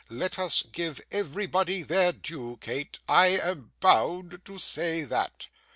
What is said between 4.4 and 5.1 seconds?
to say